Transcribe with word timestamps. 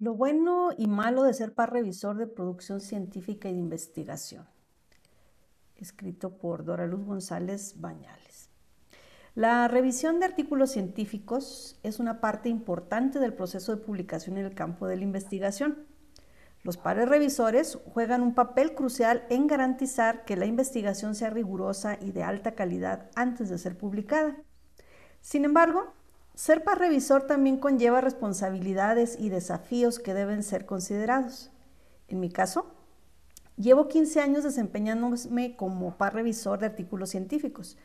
Lo 0.00 0.14
bueno 0.14 0.70
y 0.76 0.88
malo 0.88 1.22
de 1.22 1.34
ser 1.34 1.54
par 1.54 1.72
revisor 1.72 2.16
de 2.16 2.26
producción 2.26 2.80
científica 2.80 3.48
y 3.48 3.52
de 3.52 3.60
investigación. 3.60 4.48
Escrito 5.76 6.36
por 6.36 6.64
Dora 6.64 6.86
Luz 6.86 7.04
González 7.04 7.80
Bañales. 7.80 8.50
La 9.36 9.68
revisión 9.68 10.18
de 10.18 10.26
artículos 10.26 10.72
científicos 10.72 11.78
es 11.84 12.00
una 12.00 12.20
parte 12.20 12.48
importante 12.48 13.20
del 13.20 13.34
proceso 13.34 13.74
de 13.74 13.82
publicación 13.82 14.36
en 14.36 14.46
el 14.46 14.54
campo 14.54 14.88
de 14.88 14.96
la 14.96 15.04
investigación. 15.04 15.86
Los 16.64 16.76
pares 16.76 17.08
revisores 17.08 17.78
juegan 17.92 18.22
un 18.22 18.34
papel 18.34 18.74
crucial 18.74 19.24
en 19.30 19.46
garantizar 19.46 20.24
que 20.24 20.36
la 20.36 20.46
investigación 20.46 21.14
sea 21.14 21.30
rigurosa 21.30 21.98
y 22.00 22.10
de 22.10 22.24
alta 22.24 22.56
calidad 22.56 23.10
antes 23.14 23.48
de 23.48 23.58
ser 23.58 23.78
publicada. 23.78 24.36
Sin 25.20 25.44
embargo, 25.44 25.92
ser 26.34 26.64
par 26.64 26.78
revisor 26.78 27.26
también 27.26 27.58
conlleva 27.58 28.00
responsabilidades 28.00 29.16
y 29.18 29.28
desafíos 29.28 29.98
que 29.98 30.14
deben 30.14 30.42
ser 30.42 30.66
considerados. 30.66 31.50
En 32.08 32.20
mi 32.20 32.28
caso, 32.28 32.66
llevo 33.56 33.88
15 33.88 34.20
años 34.20 34.44
desempeñándome 34.44 35.56
como 35.56 35.96
par 35.96 36.14
revisor 36.14 36.58
de 36.58 36.66
artículos 36.66 37.10
científicos, 37.10 37.76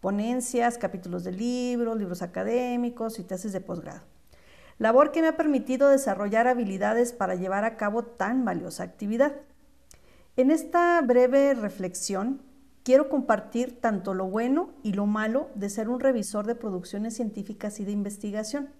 ponencias, 0.00 0.78
capítulos 0.78 1.24
de 1.24 1.32
libros, 1.32 1.98
libros 1.98 2.22
académicos 2.22 3.18
y 3.18 3.24
tesis 3.24 3.52
de 3.52 3.60
posgrado. 3.60 4.02
Labor 4.78 5.10
que 5.10 5.20
me 5.20 5.28
ha 5.28 5.36
permitido 5.36 5.88
desarrollar 5.88 6.46
habilidades 6.46 7.12
para 7.12 7.34
llevar 7.34 7.64
a 7.64 7.76
cabo 7.76 8.04
tan 8.04 8.44
valiosa 8.44 8.84
actividad. 8.84 9.32
En 10.36 10.52
esta 10.52 11.00
breve 11.02 11.54
reflexión 11.54 12.40
quiero 12.88 13.10
compartir 13.10 13.82
tanto 13.82 14.14
lo 14.14 14.28
bueno 14.28 14.70
y 14.82 14.94
lo 14.94 15.04
malo 15.04 15.50
de 15.54 15.68
ser 15.68 15.90
un 15.90 16.00
revisor 16.00 16.46
de 16.46 16.54
producciones 16.54 17.14
científicas 17.14 17.80
y 17.80 17.84
de 17.84 17.92
investigación, 17.92 18.72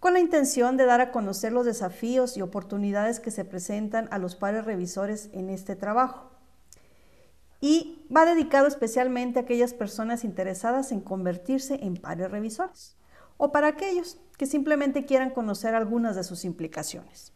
con 0.00 0.14
la 0.14 0.18
intención 0.18 0.76
de 0.76 0.86
dar 0.86 1.00
a 1.00 1.12
conocer 1.12 1.52
los 1.52 1.64
desafíos 1.64 2.36
y 2.36 2.42
oportunidades 2.42 3.20
que 3.20 3.30
se 3.30 3.44
presentan 3.44 4.08
a 4.10 4.18
los 4.18 4.34
pares 4.34 4.64
revisores 4.64 5.30
en 5.34 5.50
este 5.50 5.76
trabajo. 5.76 6.32
Y 7.60 8.04
va 8.12 8.24
dedicado 8.24 8.66
especialmente 8.66 9.38
a 9.38 9.42
aquellas 9.42 9.72
personas 9.72 10.24
interesadas 10.24 10.90
en 10.90 11.00
convertirse 11.00 11.78
en 11.80 11.98
pares 11.98 12.28
revisores 12.28 12.96
o 13.36 13.52
para 13.52 13.68
aquellos 13.68 14.18
que 14.36 14.46
simplemente 14.46 15.06
quieran 15.06 15.30
conocer 15.30 15.76
algunas 15.76 16.16
de 16.16 16.24
sus 16.24 16.44
implicaciones. 16.44 17.32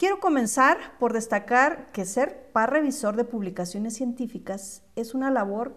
Quiero 0.00 0.18
comenzar 0.18 0.96
por 0.98 1.12
destacar 1.12 1.92
que 1.92 2.06
ser 2.06 2.50
par 2.52 2.72
revisor 2.72 3.16
de 3.16 3.26
publicaciones 3.26 3.94
científicas 3.94 4.82
es 4.96 5.12
una 5.14 5.30
labor 5.30 5.76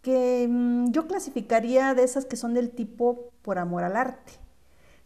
que 0.00 0.48
mm, 0.48 0.90
yo 0.90 1.06
clasificaría 1.06 1.92
de 1.92 2.02
esas 2.02 2.24
que 2.24 2.36
son 2.36 2.54
del 2.54 2.70
tipo 2.70 3.30
por 3.42 3.58
amor 3.58 3.84
al 3.84 3.96
arte, 3.96 4.32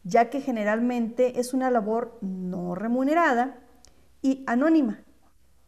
ya 0.04 0.30
que 0.30 0.40
generalmente 0.40 1.40
es 1.40 1.54
una 1.54 1.72
labor 1.72 2.16
no 2.20 2.76
remunerada 2.76 3.58
y 4.22 4.44
anónima, 4.46 5.02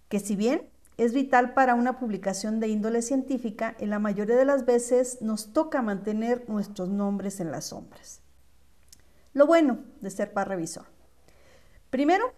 que 0.08 0.20
si 0.20 0.36
bien 0.36 0.70
es 0.96 1.12
vital 1.12 1.52
para 1.52 1.74
una 1.74 1.98
publicación 1.98 2.60
de 2.60 2.68
índole 2.68 3.02
científica, 3.02 3.74
en 3.80 3.90
la 3.90 3.98
mayoría 3.98 4.36
de 4.36 4.44
las 4.44 4.66
veces 4.66 5.20
nos 5.20 5.52
toca 5.52 5.82
mantener 5.82 6.48
nuestros 6.48 6.90
nombres 6.90 7.40
en 7.40 7.50
las 7.50 7.64
sombras. 7.64 8.20
Lo 9.32 9.48
bueno 9.48 9.80
de 10.00 10.10
ser 10.10 10.32
par 10.32 10.48
revisor. 10.48 10.86
Primero, 11.90 12.32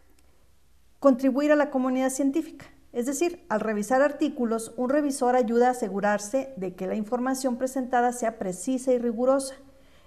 contribuir 1.00 1.52
a 1.52 1.56
la 1.56 1.70
comunidad 1.70 2.10
científica. 2.10 2.66
Es 2.92 3.06
decir, 3.06 3.44
al 3.48 3.60
revisar 3.60 4.00
artículos, 4.00 4.72
un 4.76 4.88
revisor 4.88 5.36
ayuda 5.36 5.68
a 5.68 5.72
asegurarse 5.72 6.54
de 6.56 6.74
que 6.74 6.86
la 6.86 6.94
información 6.94 7.58
presentada 7.58 8.12
sea 8.12 8.38
precisa 8.38 8.92
y 8.92 8.98
rigurosa. 8.98 9.54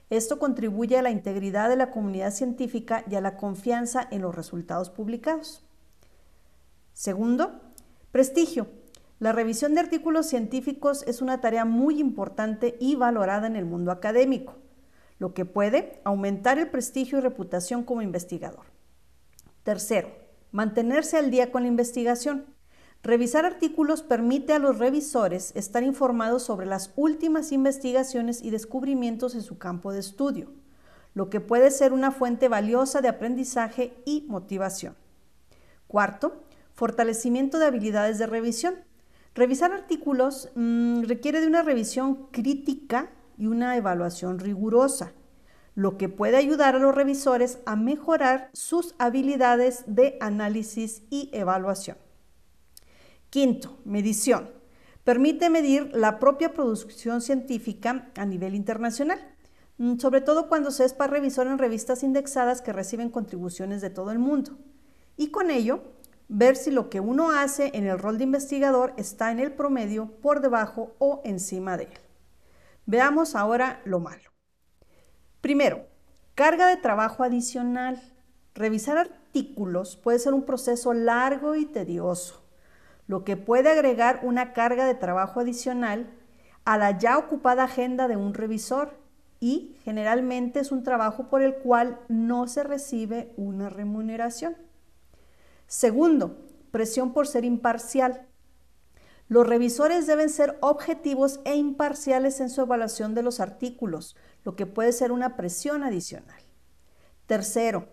Esto 0.09 0.39
contribuye 0.39 0.97
a 0.97 1.03
la 1.03 1.11
integridad 1.11 1.69
de 1.69 1.75
la 1.75 1.91
comunidad 1.91 2.31
científica 2.31 3.03
y 3.09 3.13
a 3.13 3.21
la 3.21 3.37
confianza 3.37 4.07
en 4.09 4.23
los 4.23 4.33
resultados 4.33 4.89
publicados. 4.89 5.63
Segundo, 6.93 7.61
prestigio. 8.11 8.67
La 9.19 9.33
revisión 9.33 9.75
de 9.75 9.81
artículos 9.81 10.25
científicos 10.25 11.03
es 11.05 11.21
una 11.21 11.41
tarea 11.41 11.65
muy 11.65 11.99
importante 11.99 12.75
y 12.79 12.95
valorada 12.95 13.47
en 13.47 13.55
el 13.55 13.65
mundo 13.65 13.91
académico, 13.91 14.55
lo 15.19 15.33
que 15.33 15.45
puede 15.45 16.01
aumentar 16.05 16.57
el 16.57 16.69
prestigio 16.69 17.17
y 17.17 17.21
reputación 17.21 17.83
como 17.83 18.01
investigador. 18.01 18.65
Tercero, 19.63 20.09
Mantenerse 20.51 21.17
al 21.17 21.29
día 21.29 21.51
con 21.51 21.61
la 21.61 21.67
investigación. 21.67 22.45
Revisar 23.03 23.45
artículos 23.45 24.01
permite 24.01 24.53
a 24.53 24.59
los 24.59 24.79
revisores 24.79 25.51
estar 25.55 25.83
informados 25.83 26.41
sobre 26.43 26.65
las 26.65 26.91
últimas 26.95 27.51
investigaciones 27.51 28.41
y 28.41 28.49
descubrimientos 28.49 29.35
en 29.35 29.43
su 29.43 29.59
campo 29.59 29.93
de 29.93 29.99
estudio, 29.99 30.51
lo 31.13 31.29
que 31.29 31.39
puede 31.39 31.69
ser 31.69 31.93
una 31.93 32.11
fuente 32.11 32.49
valiosa 32.49 33.01
de 33.01 33.07
aprendizaje 33.07 33.93
y 34.05 34.25
motivación. 34.27 34.95
Cuarto, 35.87 36.43
fortalecimiento 36.73 37.59
de 37.59 37.67
habilidades 37.67 38.17
de 38.17 38.25
revisión. 38.25 38.75
Revisar 39.35 39.71
artículos 39.71 40.49
mm, 40.55 41.03
requiere 41.03 41.41
de 41.41 41.47
una 41.47 41.61
revisión 41.61 42.27
crítica 42.31 43.11
y 43.37 43.45
una 43.45 43.77
evaluación 43.77 44.39
rigurosa 44.39 45.13
lo 45.79 45.97
que 45.97 46.09
puede 46.09 46.35
ayudar 46.35 46.75
a 46.75 46.79
los 46.79 46.93
revisores 46.93 47.59
a 47.65 47.77
mejorar 47.77 48.49
sus 48.51 48.95
habilidades 48.97 49.85
de 49.87 50.17
análisis 50.19 51.03
y 51.09 51.29
evaluación. 51.31 51.95
Quinto, 53.29 53.79
medición. 53.85 54.49
Permite 55.05 55.49
medir 55.49 55.89
la 55.93 56.19
propia 56.19 56.53
producción 56.53 57.21
científica 57.21 58.11
a 58.17 58.25
nivel 58.25 58.55
internacional, 58.55 59.21
mm, 59.77 59.99
sobre 59.99 60.19
todo 60.19 60.49
cuando 60.49 60.71
se 60.71 60.83
es 60.83 60.91
para 60.91 61.13
revisor 61.13 61.47
en 61.47 61.57
revistas 61.57 62.03
indexadas 62.03 62.61
que 62.61 62.73
reciben 62.73 63.09
contribuciones 63.09 63.79
de 63.79 63.89
todo 63.89 64.11
el 64.11 64.19
mundo. 64.19 64.57
Y 65.15 65.31
con 65.31 65.49
ello, 65.49 65.93
ver 66.27 66.57
si 66.57 66.71
lo 66.71 66.89
que 66.89 66.99
uno 66.99 67.31
hace 67.31 67.71
en 67.73 67.87
el 67.87 67.99
rol 67.99 68.17
de 68.17 68.25
investigador 68.25 68.93
está 68.97 69.31
en 69.31 69.39
el 69.39 69.53
promedio, 69.53 70.11
por 70.21 70.41
debajo 70.41 70.93
o 70.99 71.21
encima 71.23 71.77
de 71.77 71.83
él. 71.83 71.99
Veamos 72.85 73.33
ahora 73.33 73.81
lo 73.85 74.01
malo. 74.01 74.38
Primero, 75.41 75.85
carga 76.35 76.67
de 76.67 76.77
trabajo 76.77 77.23
adicional. 77.23 78.01
Revisar 78.55 78.97
artículos 78.97 79.95
puede 79.95 80.19
ser 80.19 80.33
un 80.33 80.43
proceso 80.43 80.93
largo 80.93 81.55
y 81.55 81.65
tedioso, 81.65 82.43
lo 83.07 83.23
que 83.23 83.37
puede 83.37 83.69
agregar 83.69 84.19
una 84.23 84.53
carga 84.53 84.85
de 84.85 84.95
trabajo 84.95 85.39
adicional 85.39 86.09
a 86.65 86.77
la 86.77 86.97
ya 86.97 87.17
ocupada 87.17 87.63
agenda 87.63 88.07
de 88.07 88.17
un 88.17 88.33
revisor 88.33 88.97
y 89.39 89.75
generalmente 89.83 90.59
es 90.59 90.71
un 90.71 90.83
trabajo 90.83 91.29
por 91.29 91.41
el 91.41 91.55
cual 91.55 91.99
no 92.09 92.47
se 92.47 92.63
recibe 92.63 93.33
una 93.37 93.69
remuneración. 93.69 94.57
Segundo, 95.67 96.37
presión 96.71 97.13
por 97.13 97.27
ser 97.27 97.45
imparcial. 97.45 98.27
Los 99.29 99.45
revisores 99.45 100.07
deben 100.07 100.29
ser 100.29 100.57
objetivos 100.59 101.39
e 101.45 101.55
imparciales 101.55 102.39
en 102.39 102.49
su 102.49 102.61
evaluación 102.61 103.13
de 103.13 103.21
los 103.21 103.39
artículos, 103.39 104.15
lo 104.43 104.55
que 104.55 104.65
puede 104.65 104.91
ser 104.91 105.11
una 105.11 105.37
presión 105.37 105.83
adicional. 105.83 106.41
Tercero, 107.27 107.87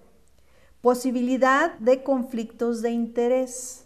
posibilidad 0.80 1.75
de 1.78 2.02
conflictos 2.02 2.80
de 2.80 2.91
interés. 2.91 3.84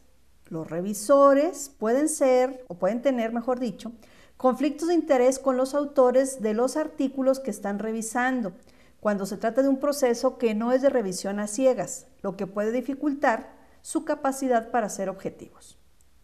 Los 0.49 0.71
revisores 0.71 1.71
pueden 1.77 2.09
ser, 2.09 2.65
o 2.69 2.78
pueden 2.78 3.03
tener, 3.03 3.33
mejor 3.33 3.59
dicho, 3.59 3.91
conflictos 4.37 4.87
de 4.87 4.94
interés 4.94 5.41
con 5.41 5.56
los 5.56 5.75
autores 5.75 6.41
de 6.41 6.55
los 6.55 6.77
artículos 6.77 7.41
que 7.41 7.50
están 7.50 7.81
revisando, 7.81 8.53
cuando 9.00 9.27
se 9.27 9.37
trata 9.37 9.62
de 9.62 9.69
un 9.69 9.81
proceso 9.81 10.39
que 10.39 10.55
no 10.55 10.71
es 10.71 10.83
de 10.83 10.89
revisión 10.89 11.41
a 11.41 11.49
ciegas, 11.49 12.06
lo 12.22 12.37
que 12.37 12.47
puede 12.47 12.71
dificultar 12.71 13.53
su 13.83 14.05
capacidad 14.05 14.71
para 14.71 14.89
ser 14.89 15.09
objetivos. 15.09 15.78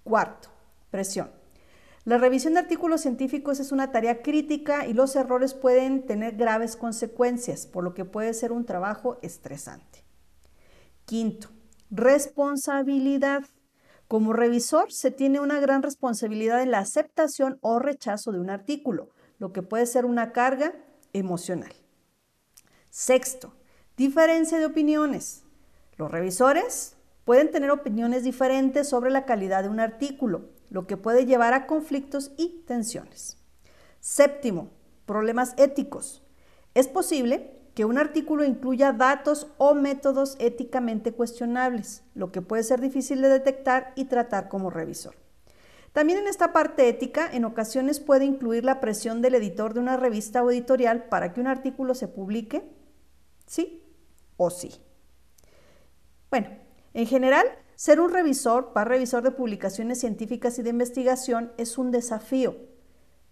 Cuarto, 0.04 0.50
presión. 0.90 1.30
La 2.04 2.18
revisión 2.18 2.54
de 2.54 2.60
artículos 2.60 3.00
científicos 3.00 3.58
es 3.58 3.72
una 3.72 3.90
tarea 3.90 4.22
crítica 4.22 4.86
y 4.86 4.92
los 4.92 5.16
errores 5.16 5.54
pueden 5.54 6.06
tener 6.06 6.36
graves 6.36 6.76
consecuencias, 6.76 7.66
por 7.66 7.82
lo 7.82 7.94
que 7.94 8.04
puede 8.04 8.32
ser 8.32 8.52
un 8.52 8.64
trabajo 8.64 9.18
estresante. 9.22 10.04
Quinto, 11.04 11.48
responsabilidad. 11.90 13.44
Como 14.06 14.32
revisor 14.32 14.92
se 14.92 15.10
tiene 15.10 15.40
una 15.40 15.58
gran 15.58 15.82
responsabilidad 15.82 16.62
en 16.62 16.70
la 16.70 16.78
aceptación 16.78 17.58
o 17.60 17.80
rechazo 17.80 18.30
de 18.30 18.38
un 18.38 18.50
artículo, 18.50 19.10
lo 19.38 19.52
que 19.52 19.62
puede 19.62 19.86
ser 19.86 20.04
una 20.04 20.32
carga 20.32 20.74
emocional. 21.12 21.74
Sexto, 22.90 23.52
diferencia 23.96 24.58
de 24.58 24.66
opiniones. 24.66 25.42
Los 25.96 26.10
revisores 26.10 26.96
pueden 27.24 27.50
tener 27.50 27.72
opiniones 27.72 28.22
diferentes 28.22 28.88
sobre 28.88 29.10
la 29.10 29.24
calidad 29.24 29.64
de 29.64 29.70
un 29.70 29.80
artículo, 29.80 30.50
lo 30.70 30.86
que 30.86 30.96
puede 30.96 31.26
llevar 31.26 31.54
a 31.54 31.66
conflictos 31.66 32.32
y 32.36 32.64
tensiones. 32.66 33.38
Séptimo, 34.00 34.70
problemas 35.04 35.54
éticos. 35.56 36.22
Es 36.74 36.88
posible 36.88 37.56
que 37.74 37.84
un 37.84 37.98
artículo 37.98 38.44
incluya 38.44 38.92
datos 38.92 39.48
o 39.58 39.74
métodos 39.74 40.36
éticamente 40.38 41.12
cuestionables, 41.12 42.02
lo 42.14 42.32
que 42.32 42.40
puede 42.40 42.62
ser 42.62 42.80
difícil 42.80 43.20
de 43.20 43.28
detectar 43.28 43.92
y 43.96 44.06
tratar 44.06 44.48
como 44.48 44.70
revisor. 44.70 45.14
También 45.92 46.18
en 46.18 46.26
esta 46.26 46.52
parte 46.52 46.88
ética, 46.88 47.28
en 47.30 47.44
ocasiones 47.44 48.00
puede 48.00 48.24
incluir 48.24 48.64
la 48.64 48.80
presión 48.80 49.22
del 49.22 49.34
editor 49.34 49.74
de 49.74 49.80
una 49.80 49.96
revista 49.96 50.42
o 50.42 50.50
editorial 50.50 51.04
para 51.04 51.32
que 51.32 51.40
un 51.40 51.46
artículo 51.46 51.94
se 51.94 52.08
publique, 52.08 52.62
sí 53.46 53.82
o 54.36 54.50
sí. 54.50 54.72
Bueno, 56.30 56.48
en 56.92 57.06
general, 57.06 57.46
ser 57.76 58.00
un 58.00 58.10
revisor, 58.10 58.72
par 58.72 58.88
revisor 58.88 59.22
de 59.22 59.30
publicaciones 59.30 60.00
científicas 60.00 60.58
y 60.58 60.62
de 60.62 60.70
investigación 60.70 61.52
es 61.58 61.78
un 61.78 61.90
desafío, 61.90 62.56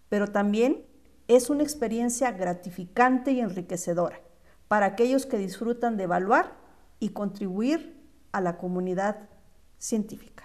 pero 0.07 0.27
también 0.27 0.85
es 1.27 1.49
una 1.49 1.63
experiencia 1.63 2.31
gratificante 2.31 3.31
y 3.31 3.39
enriquecedora 3.39 4.21
para 4.67 4.85
aquellos 4.85 5.25
que 5.25 5.37
disfrutan 5.37 5.97
de 5.97 6.03
evaluar 6.03 6.57
y 6.99 7.09
contribuir 7.09 7.99
a 8.31 8.41
la 8.41 8.57
comunidad 8.57 9.29
científica. 9.77 10.44